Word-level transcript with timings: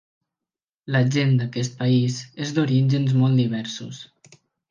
La 0.95 1.01
gent 1.15 1.35
d'aquest 1.41 1.75
país 1.83 2.17
és 2.47 2.55
d'orígens 2.57 3.15
molt 3.21 3.39
diversos. 3.43 4.01